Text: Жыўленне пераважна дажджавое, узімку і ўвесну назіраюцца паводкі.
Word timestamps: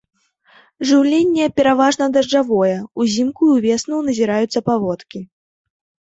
Жыўленне 0.91 1.45
пераважна 1.61 2.07
дажджавое, 2.15 2.73
узімку 3.05 3.41
і 3.51 3.59
ўвесну 3.59 4.01
назіраюцца 4.09 4.59
паводкі. 4.73 5.19